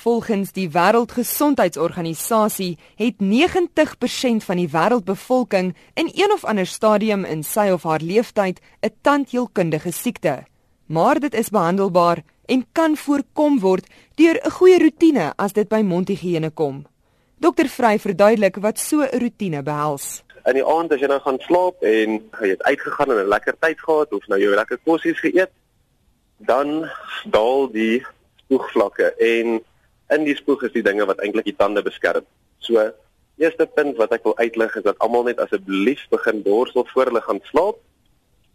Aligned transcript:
Volgens 0.00 0.54
die 0.56 0.70
Wêreldgesondheidsorganisasie 0.72 2.78
het 2.96 3.18
90% 3.20 4.46
van 4.46 4.56
die 4.56 4.70
wêreldbevolking 4.72 5.76
in 5.94 6.10
een 6.14 6.32
of 6.32 6.44
ander 6.44 6.66
stadium 6.66 7.24
in 7.28 7.44
sy 7.44 7.68
of 7.74 7.82
haar 7.84 8.00
lewenstyd 8.00 8.60
'n 8.80 8.90
tandheelkundige 9.02 9.92
siekte. 9.92 10.44
Maar 10.86 11.20
dit 11.20 11.34
is 11.34 11.50
behandelbaar 11.50 12.22
en 12.46 12.66
kan 12.72 12.96
voorkom 12.96 13.60
word 13.60 13.86
deur 14.14 14.40
'n 14.44 14.50
goeie 14.50 14.78
roetine 14.78 15.32
as 15.36 15.52
dit 15.52 15.68
by 15.68 15.82
mondhigiëne 15.82 16.50
kom. 16.50 16.86
Dokter 17.38 17.68
Vry 17.68 17.98
verduidelik 17.98 18.56
wat 18.56 18.78
so 18.78 19.02
'n 19.02 19.18
roetine 19.18 19.62
behels. 19.62 20.22
In 20.44 20.54
die 20.54 20.66
aand 20.66 20.92
as 20.92 21.00
jy 21.00 21.06
nou 21.06 21.20
gaan 21.20 21.38
slaap 21.38 21.82
en 21.82 22.30
jy 22.40 22.48
het 22.48 22.62
uitgegaan 22.62 23.10
en 23.10 23.16
'n 23.16 23.28
lekker 23.28 23.54
tyd 23.58 23.80
gehad 23.80 24.12
of 24.12 24.26
nou 24.28 24.40
jou 24.40 24.54
lekker 24.54 24.78
kossies 24.84 25.20
geëet, 25.20 25.50
dan 26.36 26.90
daal 27.24 27.70
die 27.70 28.06
spoegvlakke 28.36 29.14
en 29.18 29.62
in 30.14 30.26
die 30.26 30.36
spoeg 30.36 30.64
is 30.66 30.74
die 30.74 30.84
dinge 30.86 31.06
wat 31.08 31.20
eintlik 31.24 31.48
die 31.48 31.56
tande 31.56 31.82
beskerm. 31.82 32.26
So, 32.58 32.82
eerste 33.40 33.66
punt 33.66 33.96
wat 34.00 34.12
ek 34.12 34.26
wil 34.26 34.36
uitlig 34.38 34.76
is 34.76 34.84
dat 34.84 34.98
almal 35.04 35.24
net 35.28 35.40
asseblief 35.40 36.02
begin 36.12 36.42
borsel 36.44 36.86
voor 36.92 37.10
hulle 37.10 37.22
gaan 37.24 37.40
slaap, 37.50 37.78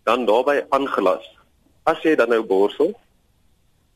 dan 0.06 0.28
daarbey 0.30 0.62
aangelas. 0.76 1.26
As 1.90 2.02
jy 2.06 2.16
dan 2.16 2.30
nou 2.34 2.44
borsel, 2.46 2.94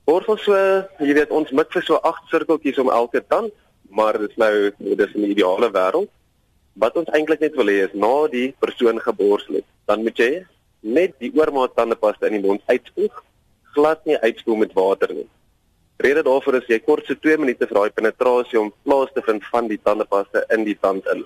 borsel 0.09 0.39
so, 0.41 0.59
jy 1.03 1.13
weet 1.17 1.33
ons 1.35 1.51
mik 1.53 1.73
vir 1.75 1.85
so 1.85 1.99
8 2.09 2.31
sirkeltjies 2.31 2.81
om 2.81 2.89
elke 2.93 3.21
tand, 3.29 3.53
maar 3.89 4.17
dit 4.17 4.29
is 4.29 4.41
nou 4.41 4.53
dis 4.97 5.13
'n 5.15 5.29
ideale 5.33 5.69
wêreld. 5.73 6.09
Wat 6.73 6.97
ons 6.97 7.09
eintlik 7.13 7.41
net 7.41 7.55
wil 7.55 7.69
hê 7.69 7.85
is 7.85 7.93
na 7.93 8.27
die 8.27 8.55
persoon 8.59 8.99
geborsel 8.99 9.55
het, 9.55 9.67
dan 9.85 10.03
moet 10.03 10.17
jy 10.17 10.45
net 10.81 11.13
die 11.19 11.31
oormaat 11.35 11.75
tandepasta 11.75 12.27
in 12.27 12.39
die 12.39 12.47
mond 12.47 12.61
uitspoeg, 12.65 13.23
glad 13.73 14.05
nie 14.05 14.17
uitspoel 14.17 14.55
met 14.55 14.73
water 14.73 15.13
nie. 15.13 15.27
Rede 15.99 16.21
daarvoor 16.23 16.55
is 16.61 16.67
jy 16.71 16.77
kort 16.79 17.09
so 17.09 17.15
2 17.19 17.41
minute 17.41 17.67
vir 17.67 17.75
daai 17.75 17.91
penetrasie 17.91 18.59
om 18.59 18.69
plaas 18.87 19.09
te 19.11 19.21
vind 19.25 19.43
van 19.51 19.65
die 19.67 19.77
tandepasta 19.83 20.45
in 20.55 20.63
die 20.63 20.77
tand 20.79 21.07
in. 21.11 21.25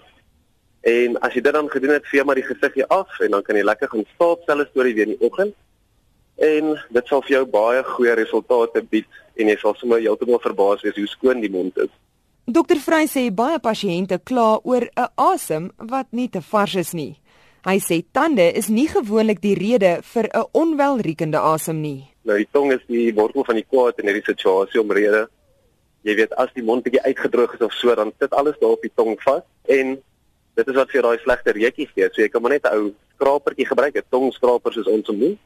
En 0.89 1.19
as 1.21 1.35
jy 1.37 1.43
dit 1.45 1.53
dan 1.53 1.69
gedoen 1.69 1.93
het, 1.93 2.07
vee 2.09 2.23
maar 2.25 2.39
die 2.39 2.47
gesiggie 2.47 2.85
af 2.89 3.19
en 3.21 3.35
dan 3.37 3.43
kan 3.45 3.55
jy 3.55 3.61
lekker 3.63 3.91
gaan 3.91 4.07
slaap 4.15 4.41
selfs 4.47 4.71
toe 4.73 4.83
weer 4.87 5.05
in 5.05 5.13
die 5.13 5.27
oggend. 5.27 5.53
En 6.41 6.73
dit 6.97 7.11
sal 7.11 7.21
vir 7.21 7.35
jou 7.35 7.43
baie 7.53 7.83
goeie 7.91 8.15
resultate 8.17 8.81
bied 8.89 9.21
en 9.37 9.51
jy 9.53 9.55
sal 9.61 9.77
sommer 9.77 10.01
heeltemal 10.01 10.41
verbaas 10.41 10.81
wees 10.81 10.97
hoe 10.97 11.11
skoon 11.11 11.45
die 11.45 11.51
mond 11.53 11.77
is. 11.77 11.91
Dokter 12.49 12.81
Vrey 12.81 13.05
sê 13.07 13.27
baie 13.29 13.59
pasiënte 13.61 14.17
kla 14.25 14.57
oor 14.63 14.89
'n 14.89 15.07
asem 15.15 15.69
wat 15.77 16.07
nie 16.11 16.29
te 16.29 16.41
vars 16.41 16.75
is 16.75 16.93
nie. 16.93 17.19
Hy 17.63 17.77
sê 17.77 18.01
tande 18.11 18.49
is 18.57 18.67
nie 18.67 18.87
gewoonlik 18.87 19.39
die 19.41 19.55
rede 19.55 20.01
vir 20.01 20.27
'n 20.33 20.49
onwelriekende 20.51 21.37
asem 21.37 21.81
nie. 21.81 22.12
Nou 22.23 22.37
die 22.39 22.47
tong 22.51 22.71
is 22.71 22.83
die 22.87 23.11
wortel 23.15 23.43
van 23.43 23.59
die 23.59 23.67
kwaad 23.67 23.99
in 23.99 24.07
hierdie 24.07 24.25
situasie 24.25 24.79
omrede. 24.81 25.27
Jy 26.07 26.15
weet 26.19 26.35
as 26.39 26.51
die 26.55 26.63
mond 26.63 26.83
bietjie 26.83 27.03
uitgedroog 27.03 27.55
is 27.55 27.63
of 27.65 27.75
so 27.75 27.95
dan 27.95 28.11
sit 28.19 28.33
alles 28.33 28.59
daar 28.59 28.75
op 28.77 28.83
die 28.83 28.91
tong 28.95 29.15
vas 29.23 29.43
en 29.71 29.97
dit 30.55 30.67
is 30.67 30.77
wat 30.77 30.91
vir 30.91 31.05
daai 31.07 31.19
slegte 31.23 31.55
reukie 31.55 31.87
gee. 31.91 32.09
So 32.11 32.21
jy 32.21 32.29
kan 32.29 32.41
maar 32.41 32.55
net 32.55 32.65
'n 32.65 32.75
ou 32.75 32.93
skrapertjie 33.15 33.67
gebruik, 33.67 33.95
'n 33.95 34.09
tongskraper 34.09 34.73
soos 34.73 34.87
ons 34.87 35.07
hom 35.07 35.37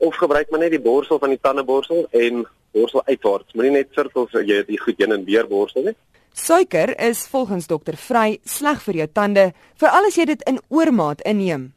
of 0.00 0.16
gebruik 0.16 0.50
maar 0.50 0.60
net 0.60 0.70
die 0.70 0.80
borsel 0.80 1.18
van 1.18 1.28
die 1.28 1.40
tandeborsel 1.40 2.06
en 2.10 2.46
borsel 2.72 3.02
uitwaarts. 3.04 3.52
Moenie 3.54 3.72
net 3.72 3.88
sirkels 3.94 4.32
jy 4.32 4.62
die 4.66 4.80
goed 4.80 4.98
heen 4.98 5.12
en 5.12 5.24
weer 5.24 5.48
borsel 5.48 5.82
nie. 5.82 5.96
Suiker 6.32 6.94
is 7.00 7.26
volgens 7.28 7.66
dokter 7.66 7.96
Vry 7.96 8.38
sleg 8.44 8.82
vir 8.82 8.94
jou 8.94 9.08
tande, 9.12 9.52
veral 9.76 10.06
as 10.06 10.16
jy 10.16 10.24
dit 10.30 10.42
in 10.48 10.60
oormaat 10.68 11.20
inneem. 11.26 11.72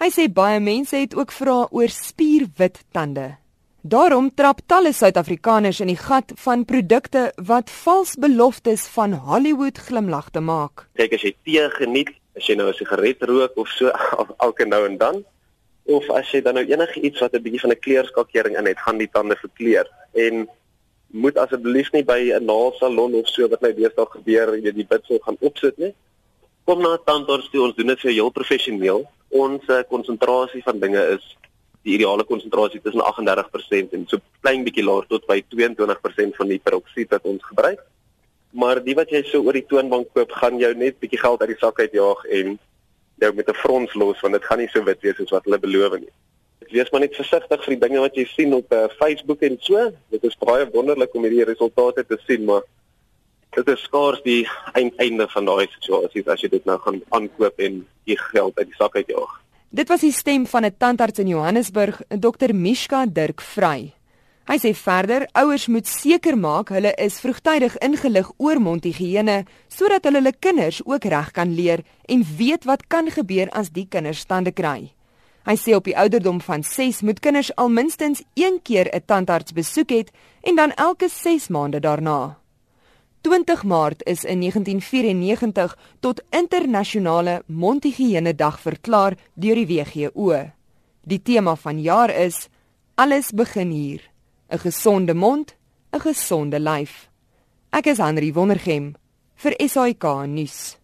Hy 0.00 0.08
sê 0.08 0.28
baie 0.32 0.60
mense 0.60 0.96
het 0.96 1.14
ook 1.14 1.32
vra 1.32 1.66
oor 1.70 1.92
spierwit 1.92 2.84
tande. 2.92 3.39
Daarom 3.82 4.26
trap 4.34 4.58
talle 4.68 4.92
Suid-Afrikaners 4.92 5.78
in 5.80 5.88
die 5.88 5.96
gat 5.96 6.34
van 6.42 6.66
produkte 6.68 7.30
wat 7.48 7.70
vals 7.72 8.12
beloftes 8.20 8.82
van 8.92 9.14
Hollywood 9.24 9.78
glimlag 9.80 10.28
te 10.34 10.42
maak. 10.44 10.84
Kyk 11.00 11.14
as 11.16 11.24
jy 11.24 11.32
tee 11.48 11.64
geniet, 11.78 12.10
as 12.36 12.44
jy 12.44 12.58
nou 12.60 12.68
'n 12.68 12.76
sigaret 12.76 13.22
rook 13.24 13.56
of 13.56 13.68
so 13.68 13.88
elke 14.46 14.66
nou 14.68 14.84
en 14.84 14.98
dan, 14.98 15.24
of 15.88 16.04
as 16.10 16.28
jy 16.28 16.42
dan 16.42 16.60
nou 16.60 16.64
enigiets 16.64 17.20
wat 17.20 17.32
'n 17.32 17.42
bietjie 17.42 17.60
van 17.60 17.70
'n 17.70 17.80
kleurskakering 17.80 18.58
in 18.58 18.66
het, 18.66 18.78
gaan 18.78 18.98
die 18.98 19.08
tande 19.08 19.36
verkleur 19.36 19.88
en 20.12 20.48
moet 21.08 21.38
asseblief 21.38 21.90
nie 21.92 22.04
by 22.04 22.36
'n 22.36 22.44
naaldsalon 22.44 23.14
of 23.14 23.28
so 23.28 23.48
wat 23.48 23.62
nou 23.62 23.72
deesdae 23.72 24.06
gebeur, 24.06 24.54
jy 24.56 24.62
weet 24.62 24.74
die 24.74 24.90
bitsel 24.92 25.18
gaan 25.24 25.40
opsit 25.40 25.78
nie. 25.78 25.94
Kom 26.66 26.82
na 26.82 27.00
'n 27.00 27.04
tandarts 27.06 27.48
toe, 27.48 27.62
ons 27.62 27.76
doen 27.76 27.86
dit 27.86 28.00
vir 28.00 28.10
jou 28.12 28.24
heel 28.24 28.30
professioneel. 28.30 29.08
Ons 29.30 29.64
eh, 29.68 29.82
konsentrasie 29.88 30.62
van 30.62 30.78
dinge 30.78 31.16
is 31.16 31.36
die 31.82 31.94
ideale 31.96 32.24
konsentrasie 32.28 32.80
tussen 32.84 33.00
38% 33.00 33.94
en 33.96 34.06
so 34.08 34.20
klein 34.44 34.64
bietjie 34.66 34.84
laer 34.84 35.06
tot 35.08 35.24
by 35.28 35.40
22% 35.54 36.36
van 36.36 36.50
die 36.52 36.60
peroksied 36.60 37.12
wat 37.14 37.28
ons 37.30 37.44
gebruik. 37.52 37.80
Maar 38.50 38.82
die 38.84 38.96
wat 38.98 39.12
jy 39.14 39.22
so 39.28 39.44
oor 39.46 39.56
die 39.56 39.66
toonbank 39.70 40.10
koop, 40.14 40.32
gaan 40.42 40.58
jou 40.58 40.72
net 40.74 40.98
bietjie 41.00 41.20
geld 41.22 41.40
uit 41.40 41.52
die 41.54 41.60
sak 41.60 41.78
uitjaag 41.80 42.24
en 42.40 42.58
jou 43.20 43.32
met 43.36 43.48
'n 43.48 43.60
frons 43.62 43.94
los 43.94 44.20
want 44.20 44.34
dit 44.34 44.44
gaan 44.44 44.58
nie 44.58 44.68
so 44.72 44.82
wit 44.82 45.00
wees 45.02 45.16
soos 45.16 45.30
wat 45.30 45.44
hulle 45.44 45.58
beloof 45.58 45.98
nie. 46.00 46.12
Wees 46.70 46.90
maar 46.90 47.00
net 47.00 47.16
versigtig 47.16 47.64
vir 47.64 47.74
die 47.76 47.88
dinge 47.88 48.00
wat 48.00 48.14
jy 48.14 48.24
sien 48.24 48.54
op 48.54 48.72
uh, 48.72 48.88
Facebook 48.98 49.42
en 49.42 49.56
so. 49.60 49.92
Dit 50.10 50.24
is 50.24 50.36
baie 50.38 50.70
wonderlik 50.70 51.14
om 51.14 51.22
hierdie 51.22 51.44
resultate 51.44 52.04
te 52.06 52.18
sien, 52.26 52.44
maar 52.44 52.62
dit 53.56 53.68
is 53.68 53.82
skaars 53.82 54.22
die 54.22 54.46
einde 54.74 55.26
van 55.28 55.44
daai 55.44 55.66
situasie 55.66 56.22
as 56.30 56.40
jy 56.40 56.48
dit 56.48 56.64
nou 56.64 56.78
gaan 56.78 57.02
aankoop 57.10 57.58
en 57.58 57.86
jy 58.04 58.16
geld 58.16 58.58
uit 58.58 58.66
die 58.66 58.78
sak 58.78 58.96
uitjaag. 58.96 59.40
Dit 59.70 59.86
was 59.86 60.00
die 60.02 60.12
stem 60.12 60.46
van 60.46 60.64
'n 60.64 60.74
tandarts 60.78 61.18
in 61.18 61.28
Johannesburg, 61.28 62.00
Dr 62.08 62.54
Mishka 62.54 63.06
Dirk 63.06 63.40
Vry. 63.40 63.94
Hy 64.44 64.58
sê 64.58 64.74
verder, 64.74 65.28
ouers 65.32 65.66
moet 65.66 65.86
seker 65.86 66.38
maak 66.38 66.68
hulle 66.68 66.94
is 66.94 67.20
vroegtydig 67.20 67.78
ingelig 67.78 68.32
oor 68.36 68.58
mondhigiëne 68.60 69.44
sodat 69.68 70.04
hulle 70.04 70.16
hulle 70.18 70.34
kinders 70.38 70.80
ook 70.84 71.04
reg 71.04 71.30
kan 71.30 71.54
leer 71.54 71.84
en 72.08 72.26
weet 72.36 72.64
wat 72.64 72.86
kan 72.86 73.10
gebeur 73.10 73.48
as 73.50 73.70
die 73.70 73.86
kinders 73.86 74.24
tande 74.24 74.50
kry. 74.52 74.92
Hy 75.46 75.56
sê 75.56 75.74
op 75.74 75.84
die 75.84 75.96
ouderdom 75.96 76.40
van 76.40 76.62
6 76.62 77.02
moet 77.02 77.20
kinders 77.20 77.54
al 77.56 77.68
minstens 77.68 78.22
1 78.34 78.62
keer 78.62 78.90
'n 78.92 79.02
tandarts 79.06 79.52
besoek 79.52 79.90
het 79.90 80.10
en 80.42 80.56
dan 80.56 80.72
elke 80.72 81.08
6 81.08 81.48
maande 81.48 81.80
daarna. 81.80 82.39
20 83.22 83.64
Maart 83.64 84.02
is 84.06 84.24
in 84.24 84.40
1994 84.40 85.76
tot 86.00 86.22
internasionale 86.30 87.42
mondhygiëne 87.46 88.32
dag 88.34 88.56
verklaar 88.60 89.16
deur 89.34 89.60
die 89.60 89.66
WHO. 89.68 90.32
Die 91.04 91.20
tema 91.22 91.56
van 91.56 91.80
jaar 91.80 92.10
is 92.10 92.48
alles 92.94 93.32
begin 93.32 93.70
hier. 93.70 94.00
'n 94.48 94.58
Gesonde 94.58 95.14
mond, 95.14 95.54
'n 95.92 96.00
gesonde 96.00 96.58
lyf. 96.58 97.10
Ek 97.70 97.86
is 97.86 97.98
Henri 97.98 98.32
Wondergem 98.32 98.94
vir 99.34 99.54
SAK 99.68 100.26
nuus. 100.26 100.79